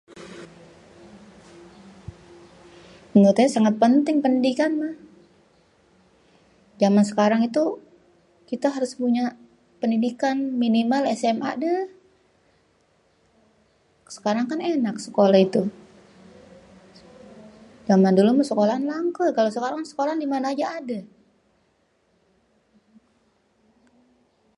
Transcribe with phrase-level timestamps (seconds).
[3.13, 4.95] Menurut ayé sangat penting pendidikan mah,
[6.81, 7.63] zaman sekarang itu
[8.49, 9.25] kita harus punya
[9.81, 11.81] pendidikan minimal SMA déh,
[14.15, 15.63] sekarang kan enak sekolé itu
[17.89, 20.99] zaman dulu méh sekolaan langké kalo sekarang sekolaan dimana ajé adé.